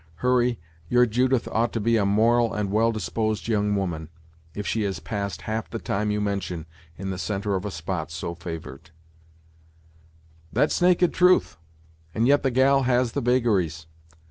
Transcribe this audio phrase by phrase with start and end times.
[0.15, 0.59] Hurry,
[0.89, 4.09] your Judith ought to be a moral and well disposed young woman,
[4.55, 6.65] if she has passed half the time you mention
[6.97, 8.89] in the centre of a spot so favored."
[10.51, 11.55] "That's naked truth;
[12.15, 13.85] and yet the gal has the vagaries.